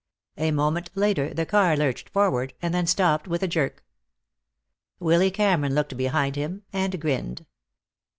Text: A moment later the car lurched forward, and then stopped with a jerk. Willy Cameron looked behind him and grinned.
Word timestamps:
A 0.37 0.49
moment 0.49 0.89
later 0.95 1.31
the 1.31 1.45
car 1.45 1.77
lurched 1.77 2.09
forward, 2.09 2.55
and 2.59 2.73
then 2.73 2.87
stopped 2.87 3.27
with 3.27 3.43
a 3.43 3.47
jerk. 3.47 3.83
Willy 4.99 5.29
Cameron 5.29 5.75
looked 5.75 5.95
behind 5.95 6.35
him 6.35 6.63
and 6.73 6.99
grinned. 6.99 7.45